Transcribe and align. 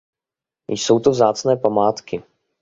Jsou 0.67 0.99
to 0.99 1.11
vzácné 1.11 1.57
památky. 1.57 2.23